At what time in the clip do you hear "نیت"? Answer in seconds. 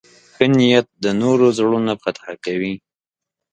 0.57-0.87